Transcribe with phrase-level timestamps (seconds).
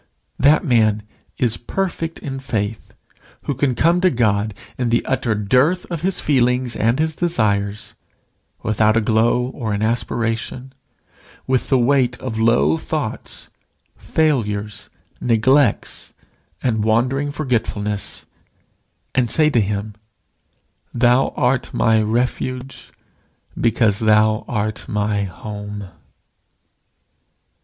[0.39, 1.03] That man
[1.37, 2.95] is perfect in faith
[3.43, 7.93] who can come to God in the utter dearth of his feelings and his desires,
[8.63, 10.73] without a glow or an aspiration,
[11.45, 13.51] with the weight of low thoughts,
[13.95, 14.89] failures,
[15.21, 16.15] neglects,
[16.63, 18.25] and wandering forgetfulness,
[19.13, 19.93] and say to him,
[20.95, 22.91] "Thou art my refuge,
[23.55, 25.89] because thou art my home."